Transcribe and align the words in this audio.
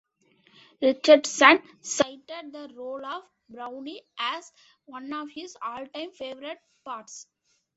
Richardson 0.81 1.59
cited 1.81 2.53
the 2.53 2.73
role 2.75 3.05
of 3.05 3.21
Berowne 3.47 3.99
as 4.17 4.51
one 4.85 5.13
of 5.13 5.29
his 5.29 5.55
all-time 5.61 6.11
favorite 6.13 6.57
parts. 6.83 7.27